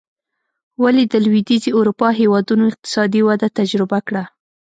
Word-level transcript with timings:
ولې 0.83 1.03
د 1.07 1.13
لوېدیځې 1.25 1.69
اروپا 1.79 2.07
هېوادونو 2.19 2.63
اقتصادي 2.71 3.21
وده 3.27 3.47
تجربه 3.59 3.99
کړه. 4.07 4.23